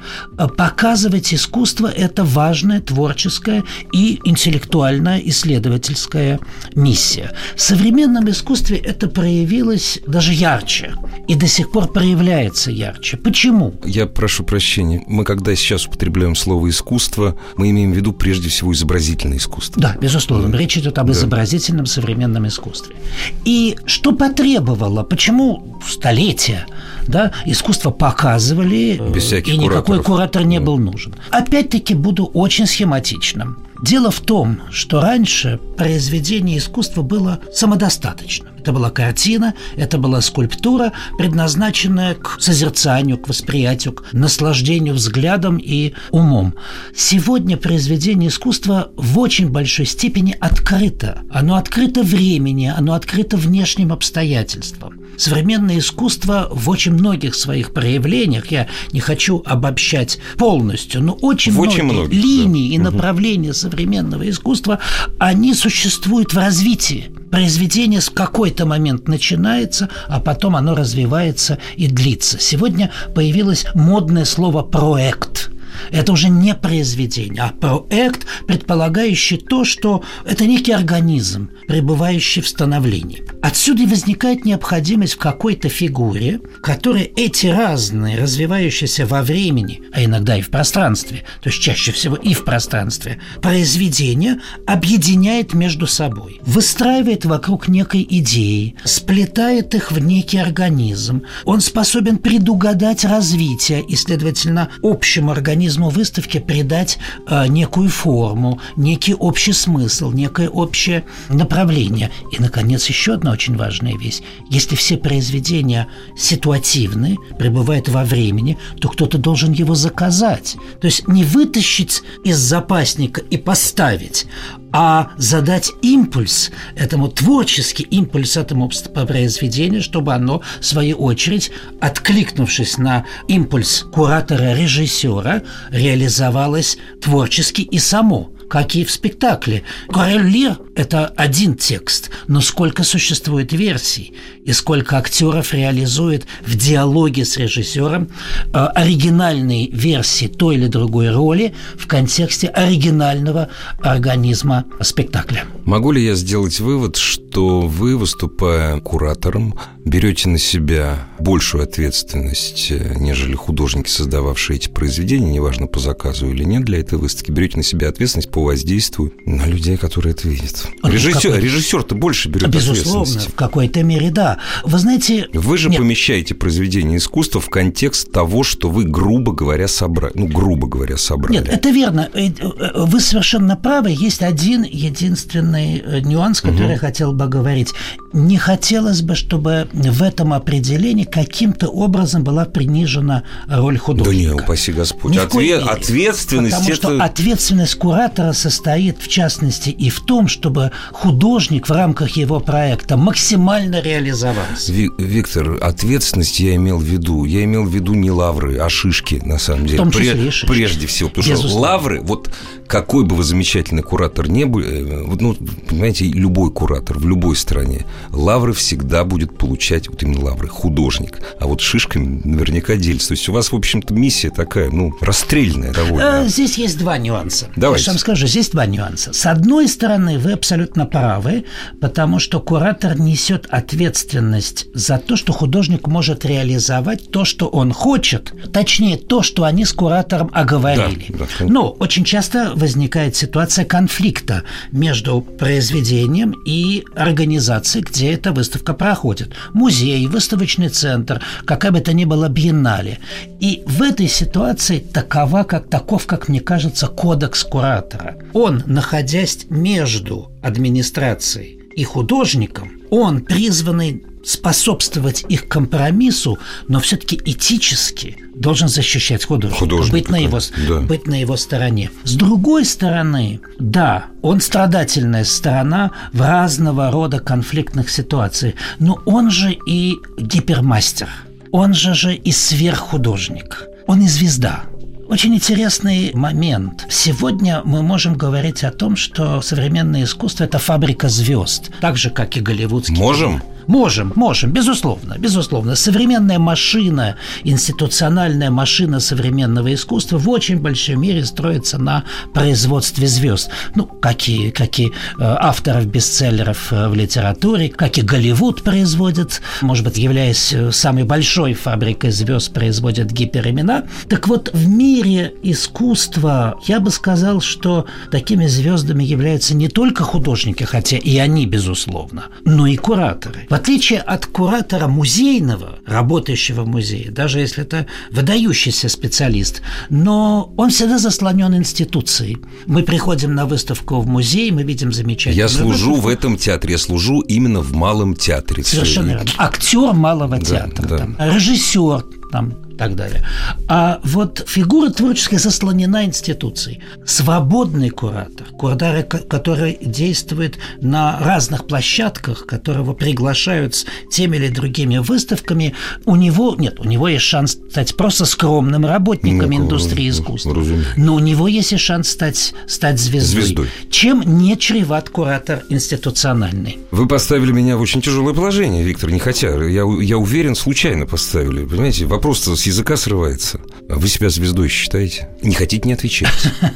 [0.58, 6.40] Показывать искусство– это важная творческая и интеллектуальная исследовательская
[6.74, 7.32] миссия.
[7.60, 10.94] В современном искусстве это проявилось даже ярче
[11.28, 13.18] и до сих пор проявляется ярче.
[13.18, 13.74] Почему?
[13.84, 15.04] Я прошу прощения.
[15.08, 19.82] Мы, когда сейчас употребляем слово искусство, мы имеем в виду прежде всего изобразительное искусство.
[19.82, 20.56] Да, безусловно.
[20.56, 22.96] Речь идет об изобразительном современном искусстве.
[23.44, 25.04] И что потребовало?
[25.04, 26.66] Почему столетия
[27.10, 30.06] да, искусство показывали, Без всяких и никакой кураторов.
[30.06, 31.16] куратор не был нужен.
[31.32, 33.58] Опять-таки буду очень схематичным.
[33.82, 38.50] Дело в том, что раньше произведение искусства было самодостаточным.
[38.60, 45.94] Это была картина, это была скульптура, предназначенная к созерцанию, к восприятию, к наслаждению взглядом и
[46.12, 46.56] умом.
[46.94, 51.24] Сегодня произведение искусства в очень большой степени открыто.
[51.32, 54.99] Оно открыто времени, оно открыто внешним обстоятельствам.
[55.20, 61.56] Современное искусство в очень многих своих проявлениях, я не хочу обобщать полностью, но очень В
[61.56, 62.76] многие очень многих, линии да.
[62.76, 64.80] и направления современного искусства,
[65.18, 67.12] они существуют в развитии.
[67.32, 72.40] Произведение в какой-то момент начинается, а потом оно развивается и длится.
[72.40, 75.52] Сегодня появилось модное слово «проект».
[75.92, 83.24] Это уже не произведение, а проект, предполагающий то, что это некий организм, пребывающий в становлении.
[83.42, 90.38] Отсюда и возникает необходимость в какой-то фигуре, которая эти разные, развивающиеся во времени, а иногда
[90.38, 97.26] и в пространстве, то есть чаще всего и в пространстве, произведения объединяет между собой, выстраивает
[97.26, 101.24] вокруг некой идеи, сплетает их в некий организм.
[101.46, 109.54] Он способен предугадать развитие и, следовательно, общему организму выставки придать э, некую форму, некий общий
[109.54, 112.12] смысл, некое общее направление.
[112.32, 114.22] И, наконец, еще одна очень важная вещь.
[114.50, 120.56] Если все произведения ситуативны, пребывают во времени, то кто-то должен его заказать.
[120.82, 124.26] То есть не вытащить из запасника и поставить,
[124.72, 133.06] а задать импульс этому, творческий импульс этому произведению, чтобы оно, в свою очередь, откликнувшись на
[133.28, 139.64] импульс куратора-режиссера, реализовалось творчески и само как и в спектакле.
[139.90, 147.24] Король Лир– это один текст, но сколько существует версий и сколько актеров реализует в диалоге
[147.24, 148.10] с режиссером
[148.54, 155.46] э, оригинальные версии той или другой роли в контексте оригинального организма спектакля.
[155.66, 162.96] Могу ли я сделать вывод, что вы, выступая куратором, берете на себя большую ответственность, э,
[162.98, 167.64] нежели художники, создававшие эти произведения, неважно по заказу или нет для этой выставки, берете на
[167.64, 170.68] себя ответственность по воздействию на людей, которые это видят.
[170.84, 173.32] Режиссер, какой- режиссер-то больше берет Безусловно, ответственности.
[173.32, 174.38] в какой-то мере, да.
[174.64, 175.28] Вы знаете...
[175.34, 180.14] Вы же Нет, помещаете произведение искусства в контекст того, что вы, грубо говоря, собрали.
[180.16, 181.38] Ну, грубо говоря, собрали.
[181.38, 182.10] Нет, это верно.
[182.14, 183.90] Э, э, Вы совершенно правы.
[183.92, 187.74] Есть один единственный э, нюанс, который я хотел бы говорить.
[188.14, 194.34] Не хотелось бы, чтобы в этом определении каким-то образом была принижена роль Да художника.
[194.34, 195.14] не, упаси Господь.
[195.14, 195.70] Ни в коей Отве- мере.
[195.72, 197.04] Ответственность Потому что это...
[197.04, 203.82] ответственность куратора состоит, в частности, и в том, чтобы художник в рамках его проекта максимально
[203.82, 204.72] реализовался.
[204.72, 207.26] Ви- Виктор, ответственность я имел в виду.
[207.26, 209.78] Я имел в виду не лавры, а шишки, на самом деле.
[209.78, 210.48] том числе и шишки.
[210.48, 211.10] Прежде всего.
[211.10, 211.60] Потому что Безусловно.
[211.68, 212.30] лавры, вот
[212.68, 215.36] какой бы вы замечательный куратор не был, э, ну,
[215.68, 221.20] понимаете, любой куратор в любой стране, лавры всегда будет получать, вот именно лавры, художник.
[221.40, 223.10] А вот шишками наверняка делится.
[223.10, 226.24] То есть у вас, в общем-то, миссия такая, ну, расстрельная довольно.
[226.26, 227.48] Э, Здесь есть два нюанса.
[227.56, 227.82] Давайте.
[227.82, 229.14] Я же вам скажу, здесь два нюанса.
[229.14, 231.46] С одной стороны, вы абсолютно правы,
[231.82, 238.34] потому что куратор несет ответственность за то, что художник может реализовать то, что он хочет,
[238.52, 241.06] точнее, то, что они с куратором оговорили.
[241.10, 241.46] Да, да.
[241.46, 249.34] Но очень часто возникает ситуация конфликта между произведением и организацией, где эта выставка проходит.
[249.54, 253.00] Музей, выставочный центр, какая бы то ни была биеннале.
[253.40, 258.09] И в этой ситуации такова, как таков, как мне кажется, кодекс куратора.
[258.34, 268.68] Он, находясь между администрацией и художником, он призванный способствовать их компромиссу, но все-таки этически должен
[268.68, 270.80] защищать художника, Художника, быть, на его, да.
[270.82, 271.90] быть на его стороне.
[272.04, 279.58] С другой стороны, да, он страдательная сторона в разного рода конфликтных ситуациях, но он же
[279.66, 281.10] и гипермастер,
[281.52, 284.64] он же же и сверххудожник, он и звезда.
[285.10, 286.86] Очень интересный момент.
[286.88, 292.38] Сегодня мы можем говорить о том, что современное искусство– это фабрика звезд, так же, как
[292.38, 293.40] и голливудский Можем?
[293.40, 293.59] кино.
[293.70, 295.76] Можем, можем, безусловно, безусловно.
[295.76, 302.04] Современная машина, институциональная машина современного искусства в очень большой мере строится на
[302.34, 303.52] производстве звезд.
[303.76, 309.40] Ну, как и, как и э, авторов бестселлеров э, в литературе, как и Голливуд производит,
[309.62, 313.88] может быть, являясь э, самой большой фабрикой звезд, производит гиперимена.
[314.08, 320.64] Так вот, в мире искусства я бы сказал, что такими звездами являются не только художники,
[320.64, 323.46] хотя и они, безусловно, но и кураторы.
[323.60, 330.98] Отличие от куратора музейного, работающего в музее, даже если это выдающийся специалист, но он всегда
[330.98, 332.38] заслонен институцией.
[332.66, 336.02] Мы приходим на выставку в музей, мы видим замечательную Я служу выставку.
[336.02, 338.64] в этом театре, я служу именно в малом театре.
[338.64, 339.32] Совершенно верно.
[339.38, 340.98] Актер малого театра, да.
[340.98, 343.24] там, режиссер, там, так далее.
[343.68, 346.80] А вот фигура творческая заслонена институцией.
[347.06, 354.98] Свободный куратор, куратор, ко- который действует на разных площадках, которого приглашают с теми или другими
[355.00, 360.56] выставками, у него, нет, у него есть шанс стать просто скромным работником Ну, индустрии искусства.
[360.56, 360.94] разумеется.
[360.96, 363.42] Но у него есть и шанс стать, стать звездой.
[363.44, 363.68] Звездой.
[363.92, 366.80] Чем не чреват куратор институциональный?
[366.92, 369.50] Вы поставили меня в очень тяжелое положение, Виктор, не хотя.
[369.66, 371.66] Я, я уверен, случайно поставили.
[371.66, 373.60] Понимаете, вопрос с языка срывается.
[373.90, 375.30] А Вы себя звездой считаете?
[375.42, 376.30] Не хотите, не отвечать.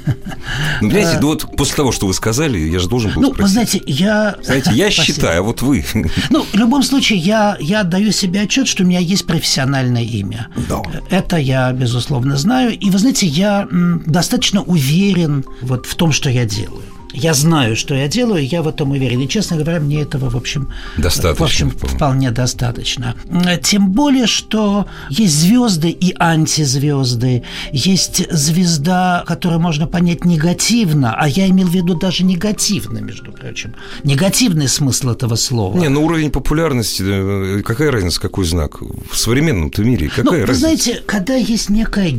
[0.82, 3.48] Ну, понимаете, ну вот после того, что вы сказали, я же должен был Ну, вы
[3.48, 4.36] знаете, я...
[4.44, 5.86] Знаете, я считаю, а вот вы...
[6.30, 10.50] Ну, в любом случае, я, я отдаю себе отчет, что у меня есть профессиональное имя.
[10.68, 10.82] Да.
[11.10, 12.78] Это я, безусловно, знаю.
[12.78, 16.84] И, вы знаете, я достаточно уверен вот в том, что я делаю.
[17.14, 19.20] Я знаю, что я делаю, я в этом уверен.
[19.22, 21.96] И, честно говоря, мне этого, в общем, Достаточно в общем, вполне.
[21.96, 23.16] вполне достаточно.
[23.62, 27.44] Тем более, что есть звезды и антизвезды.
[27.72, 33.76] Есть звезда, которую можно понять негативно, а я имел в виду даже негативно, между прочим.
[34.04, 35.78] Негативный смысл этого слова.
[35.78, 38.82] Не, ну уровень популярности, э, какая разница, какой знак?
[38.82, 40.60] В современном-то мире Ну, какая вы разница?
[40.60, 42.12] знаете, когда есть некая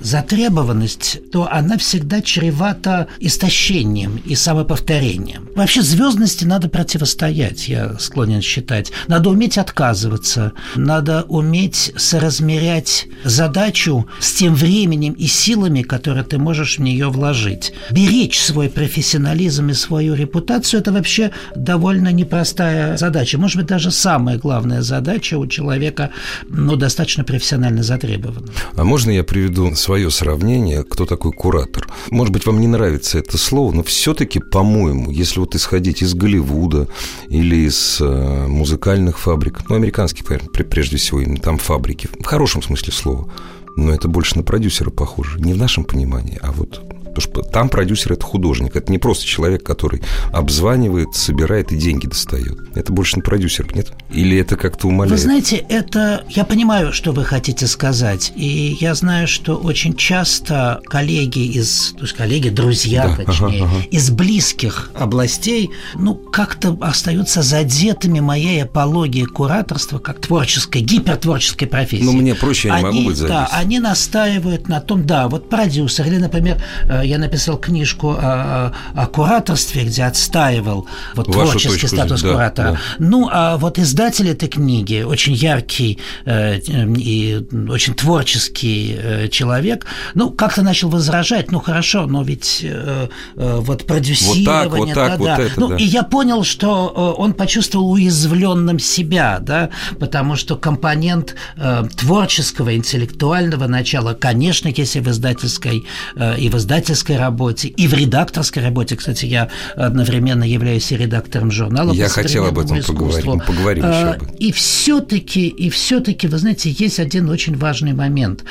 [0.00, 5.48] гиперзатребованность, то она всегда чревата истощением и самоповторением.
[5.54, 8.92] Вообще звездности надо противостоять, я склонен считать.
[9.08, 16.78] Надо уметь отказываться, надо уметь соразмерять задачу с тем временем и силами, которые ты можешь
[16.78, 17.72] в нее вложить.
[17.90, 23.38] Беречь свой профессионализм и свою репутацию– это вообще довольно непростая задача.
[23.38, 26.10] Может быть, даже самая главная задача у человека
[26.48, 28.48] ну, достаточно профессионально затребована.
[28.74, 31.88] А можно я приведу свое сравнение, кто такой куратор?
[32.10, 36.88] Может быть, вам не нравится это слово, но все-таки, по-моему, если вот исходить из Голливуда
[37.30, 42.62] или из э, музыкальных фабрик, ну, американских, пр- прежде всего, именно там фабрики, в хорошем
[42.62, 43.32] смысле слова,
[43.76, 46.82] но это больше на продюсера похоже, не в нашем понимании, а вот
[47.18, 48.76] Потому что там продюсер– это художник.
[48.76, 50.02] Это не просто человек, который
[50.32, 52.56] обзванивает, собирает и деньги достает.
[52.76, 53.88] Это больше на продюсер, нет?
[54.12, 55.18] Или это как-то умаляет?
[55.18, 56.24] Вы знаете, это...
[56.28, 58.32] Я понимаю, что вы хотите сказать.
[58.36, 61.94] И я знаю, что очень часто коллеги из...
[61.94, 63.84] То есть коллеги, друзья, Да, точнее, ага, ага.
[63.90, 72.04] из близких областей, ну, как-то остаются задетыми моей апологией кураторства как творческой, гипертворческой профессии.
[72.04, 73.34] Ну, мне проще, я не могу быть задеть.
[73.34, 78.72] Да, они настаивают на том, да, вот продюсер, или, например, э, я написал книжку о,
[78.94, 82.72] о кураторстве, где отстаивал вот Вашу творческий точку статус да, куратора.
[82.72, 82.78] да.
[82.98, 89.86] Ну, а вот издатель этой книги, очень яркий э, э, и очень творческий э, человек,
[90.14, 94.68] ну, как-то начал возражать, ну, хорошо, но ведь э, э, вот продюсирование...
[94.68, 95.42] вот так, вот да-да.
[95.42, 95.76] это, Ну, да.
[95.76, 102.76] и я понял, что э, он почувствовал уязвленным себя, да, потому что компонент э, творческого,
[102.76, 106.56] интеллектуального начала, конечно, если в издательской э, и в
[106.88, 111.92] издательской работе, и в редакторской работе, кстати, я одновременно являюсь и редактором журнала.
[111.92, 113.24] Я хотел об этом поговорить.
[113.26, 114.36] Мы поговорим еще Э, об этом.
[114.36, 118.44] И все-таки, и все-таки, вы знаете, есть один очень важный момент.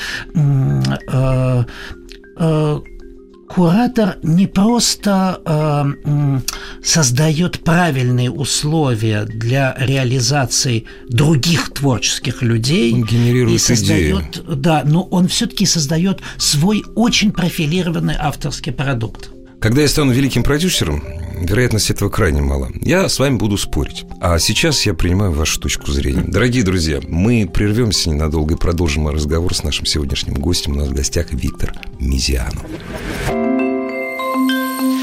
[3.48, 6.40] Куратор не просто э,
[6.84, 12.94] создает правильные условия для реализации других творческих людей.
[12.94, 19.30] Он генерирует и создает, Да, но он все-таки создает свой очень профилированный авторский продукт.
[19.60, 21.04] Когда я стану великим продюсером,
[21.40, 22.70] вероятность этого крайне мала.
[22.82, 24.06] Я с вами буду спорить.
[24.20, 26.24] А сейчас я принимаю вашу точку зрения.
[26.28, 30.74] Дорогие друзья, мы прервемся ненадолго и продолжим разговор с нашим сегодняшним гостем.
[30.74, 32.66] У нас в гостях Виктор Мизианов.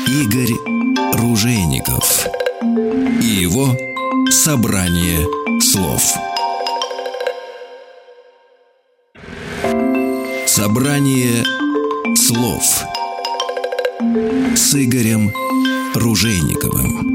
[0.06, 0.54] Игорь
[1.14, 2.26] Ружейников
[3.22, 3.76] и его
[4.30, 5.26] собрание
[5.60, 6.02] слов.
[10.46, 11.42] Собрание
[12.14, 12.62] слов
[14.56, 15.32] с Игорем
[15.94, 17.14] Ружейниковым.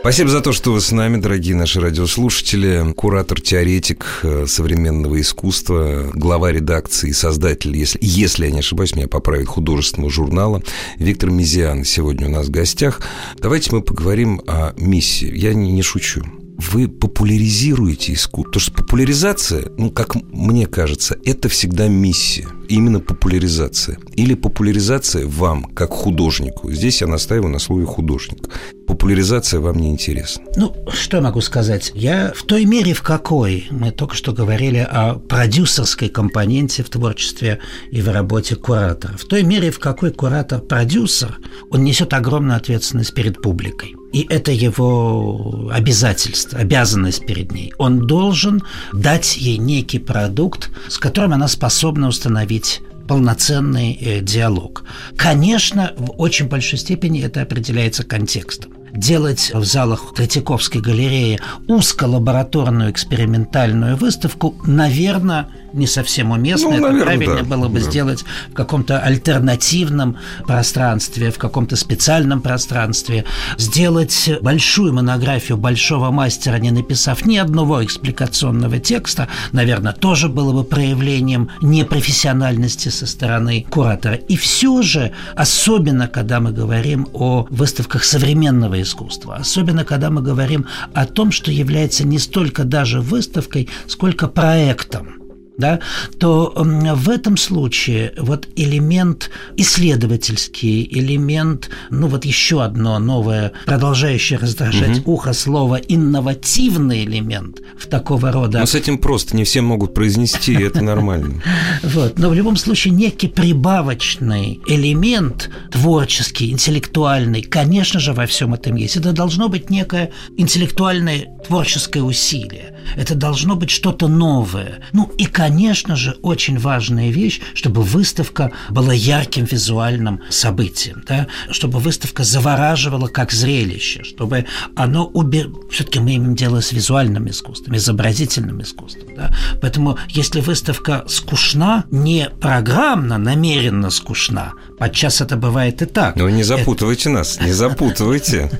[0.00, 2.92] Спасибо за то, что вы с нами, дорогие наши радиослушатели.
[2.92, 10.10] Куратор-теоретик э, современного искусства, глава редакции создатель, если, если я не ошибаюсь, меня поправит художественного
[10.10, 10.62] журнала
[10.96, 13.00] Виктор Мизиан сегодня у нас в гостях.
[13.38, 15.32] Давайте мы поговорим о миссии.
[15.34, 16.22] Я не, не шучу.
[16.58, 18.42] Вы популяризируете искусство.
[18.52, 22.46] Потому что популяризация, ну, как мне кажется, это всегда миссия.
[22.68, 23.98] Именно популяризация.
[24.14, 26.70] Или популяризация вам, как художнику.
[26.72, 28.48] Здесь я настаиваю на слове художник.
[28.86, 30.44] Популяризация вам не интересна.
[30.56, 31.92] Ну, что я могу сказать?
[31.94, 37.60] Я в той мере, в какой мы только что говорили о продюсерской компоненте в творчестве
[37.90, 39.16] и в работе куратора.
[39.16, 41.38] В той мере, в какой куратор-продюсер,
[41.70, 43.94] он несет огромную ответственность перед публикой.
[44.12, 47.72] И это его обязательство, обязанность перед ней.
[47.78, 54.84] Он должен дать ей некий продукт, с которым она способна установить полноценный э, диалог.
[55.16, 63.96] Конечно, в очень большой степени это определяется контекстом делать в залах Третьяковской галереи узколабораторную экспериментальную
[63.96, 66.68] выставку, наверное, не совсем уместно.
[66.68, 67.86] Ну, Это наверное, правильно да, было бы да.
[67.90, 73.24] сделать в каком-то альтернативном пространстве, в каком-то специальном пространстве.
[73.56, 80.64] Сделать большую монографию большого мастера, не написав ни одного экспликационного текста, наверное, тоже было бы
[80.64, 84.16] проявлением непрофессиональности со стороны куратора.
[84.16, 90.66] И все же, особенно когда мы говорим о выставках современного искусства, особенно когда мы говорим
[90.92, 95.16] о том, что является не столько даже выставкой, сколько проектом–
[95.58, 95.80] да,
[96.18, 105.00] то в этом случае вот элемент исследовательский, элемент, ну вот еще одно новое, продолжающее раздражать
[105.00, 105.12] угу.
[105.12, 108.60] ухо слово инновативный элемент в такого рода.
[108.60, 111.42] Но с этим просто не все могут произнести, это нормально.
[111.82, 118.76] Вот, но в любом случае некий прибавочный элемент творческий, интеллектуальный, конечно же, во всем этом
[118.76, 118.96] есть.
[118.96, 122.76] Это должно быть некое интеллектуальное творческое усилие.
[122.96, 124.80] Это должно быть что-то новое.
[124.92, 125.51] Ну и, конечно
[125.96, 131.26] же, очень важная вещь, чтобы выставка была ярким визуальным событием, да?
[131.50, 134.46] чтобы выставка завораживала как зрелище, чтобы
[134.76, 135.50] оно убер...
[135.70, 139.14] Все-таки мы имеем дело с визуальным искусством, изобразительным искусством.
[139.16, 139.34] Да?
[139.60, 146.16] Поэтому если выставка скучна, не программно, намеренно скучна, подчас это бывает и так.
[146.16, 147.10] Ну, не запутывайте это...
[147.10, 148.50] нас, не запутывайте.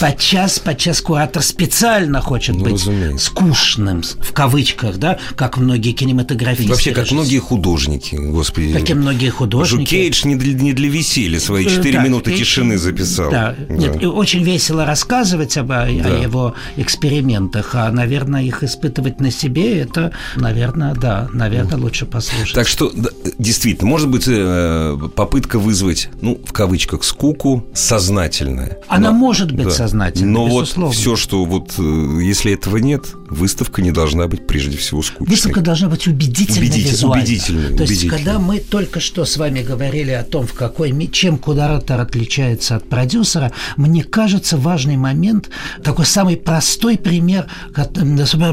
[0.00, 3.26] Подчас, подчас куратор специально хочет ну, быть разумеется.
[3.26, 6.70] скучным, в кавычках, да, как многие кинематографисты.
[6.70, 8.72] Вообще, как многие художники, господи.
[8.72, 9.90] Как и многие художники.
[9.90, 13.30] Кейдж не для, не для веселья свои э, четыре минуты Кейдж, тишины записал.
[13.30, 13.54] Да.
[13.58, 13.74] да.
[13.74, 15.82] Нет, и очень весело рассказывать об, да.
[15.82, 22.54] о его экспериментах, а, наверное, их испытывать на себе, это, наверное, да, наверное, лучше послушать.
[22.54, 22.90] Так что,
[23.38, 28.78] действительно, может быть, э, попытка вызвать, ну, в кавычках, скуку сознательная.
[28.86, 29.70] Она но, может быть да.
[29.72, 30.86] сознательной, Но безусловно.
[30.86, 35.26] вот все, что вот, э, если этого нет, выставка не должна быть прежде всего скучной.
[35.28, 37.24] Выставка должна быть убедительной Убедитель, визуально.
[37.24, 41.36] Убедительной, То есть, когда мы только что с вами говорили о том, в какой, чем
[41.36, 45.50] куратор отличается от продюсера, мне кажется, важный момент,
[45.82, 47.48] такой самый простой пример,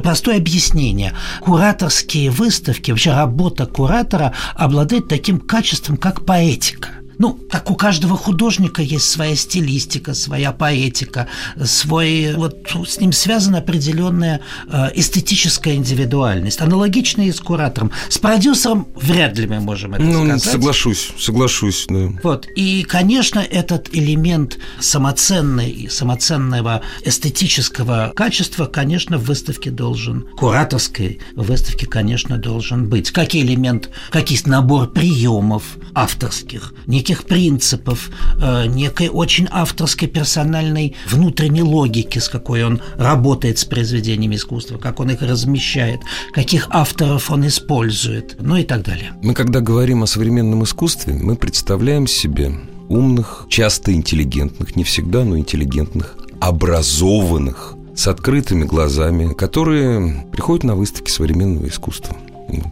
[0.01, 1.13] простое объяснение.
[1.41, 8.81] Кураторские выставки, вообще работа куратора обладает таким качеством, как поэтика– ну, как у каждого художника
[8.81, 11.27] есть своя стилистика, своя поэтика,
[11.63, 12.55] свой, вот
[12.87, 16.61] с ним связана определенная э, эстетическая индивидуальность.
[16.61, 17.91] Аналогично и с куратором.
[18.09, 20.43] С продюсером вряд ли мы можем это ну, сказать.
[20.43, 22.09] Соглашусь, соглашусь, да.
[22.23, 22.47] Вот.
[22.55, 32.37] И, конечно, этот элемент самоценный, самоценного эстетического качества, конечно, в выставке должен, кураторской выставке, конечно,
[32.37, 33.11] должен быть.
[33.11, 38.09] Как элемент, как есть набор приемов авторских, неких этих принципов,
[38.41, 44.99] э, некой очень авторской персональной внутренней логики, с какой он работает с произведениями искусства, как
[44.99, 45.99] он их размещает,
[46.33, 49.11] каких авторов он использует, ну и так далее.
[49.21, 52.53] Мы когда говорим о современном искусстве, мы представляем себе
[52.89, 61.11] умных, часто интеллигентных, не всегда, но интеллигентных, образованных, с открытыми глазами, которые приходят на выставки
[61.11, 62.17] современного искусства.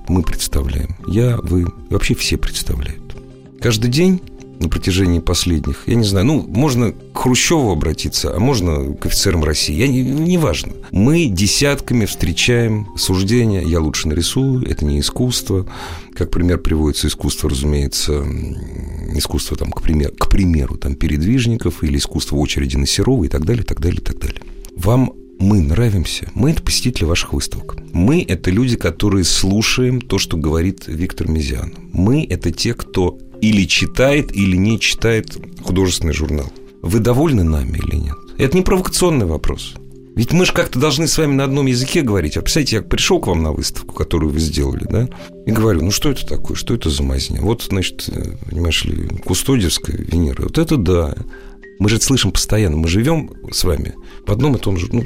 [0.07, 0.95] Мы представляем.
[1.07, 3.00] Я, вы, вообще все представляют.
[3.61, 4.21] Каждый день
[4.59, 9.43] на протяжении последних, я не знаю, ну, можно к Хрущеву обратиться, а можно к офицерам
[9.43, 10.39] России, я не, не.
[10.91, 15.67] Мы десятками встречаем суждения, я лучше нарисую, это не искусство.
[16.15, 18.25] Как пример приводится искусство, разумеется,
[19.15, 23.45] искусство, там, к, примеру, к примеру, там, передвижников или искусство очереди на Серова и так
[23.45, 24.41] далее, и так далее, и так далее.
[24.75, 26.29] Вам мы нравимся.
[26.35, 27.77] Мы– это посетители ваших выставок.
[27.93, 31.73] Мы– это люди, которые слушаем то, что говорит Виктор Мизиан.
[31.93, 36.51] Мы– это те, кто или читает, или не читает художественный журнал.
[36.81, 38.15] Вы довольны нами или нет?
[38.37, 39.75] Это не провокационный вопрос.
[40.15, 42.35] Ведь мы же как-то должны с вами на одном языке говорить.
[42.35, 45.07] А представляете, я пришел к вам на выставку, которую вы сделали, да,
[45.45, 47.41] и говорю, ну что это такое, что это за мазня?
[47.41, 48.09] Вот, значит,
[48.49, 50.43] понимаешь ли, Кустодиевская Венера.
[50.43, 51.15] Вот это да.
[51.79, 52.77] Мы же это слышим постоянно.
[52.77, 54.87] Мы живем с вами в одном и том же.
[54.91, 55.05] Ну,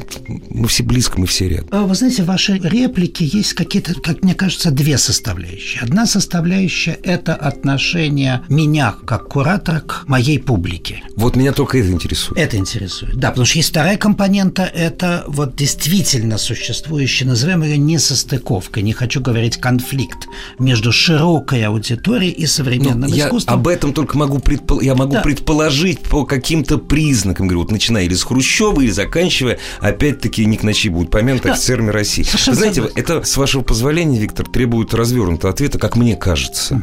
[0.49, 1.67] мы все близко, мы все рядом.
[1.71, 5.81] А Вы знаете, в вашей реплике есть какие-то, как мне кажется, две составляющие.
[5.81, 11.03] Одна составляющая– это отношение меня, как куратора, к моей публике.
[11.15, 12.39] Вот меня только это интересует.
[12.39, 13.15] Это интересует.
[13.15, 19.21] Да, потому что есть вторая компонента– это вот действительно существующая, назовем ее несостыковка, не хочу
[19.21, 20.27] говорить конфликт
[20.59, 23.55] между широкой аудиторией и современным ну, я искусством.
[23.55, 24.81] об этом только могу, предпол...
[24.81, 25.21] я могу да.
[25.21, 27.47] предположить по каким-то признакам.
[27.47, 31.53] Говорю, вот начиная или с Хрущева, или заканчивая, опять-таки, не к ночи будет помянут да.
[31.53, 32.25] офицерами России.
[32.47, 32.97] Вы знаете, согласен.
[32.97, 36.81] это, с вашего позволения, Виктор, требует развернутого ответа, как мне кажется.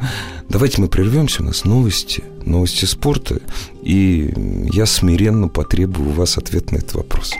[0.49, 3.41] Давайте мы прервемся, у нас новости, новости спорта,
[3.83, 4.33] и
[4.73, 7.33] я смиренно потребую у вас ответ на этот вопрос.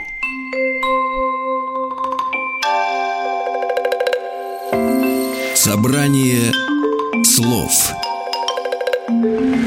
[5.55, 6.51] Собрание
[7.23, 7.71] слов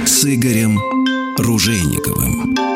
[0.05, 0.79] с Игорем
[1.39, 2.76] Ружейниковым.